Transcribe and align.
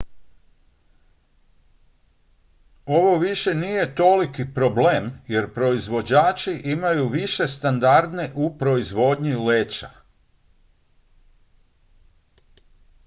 ovo 2.85 3.17
više 3.19 3.53
nije 3.53 3.95
toliki 3.95 4.45
problem 4.53 5.11
jer 5.27 5.53
proizvođači 5.53 6.61
imaju 6.63 7.07
više 7.09 7.47
standarde 7.47 8.31
u 8.35 8.57
proizvodnji 8.57 9.35
leća 9.35 9.89